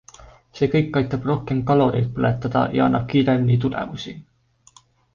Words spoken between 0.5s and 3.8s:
See kõik aitab rohkem kaloreid põletada ja annab kiiremini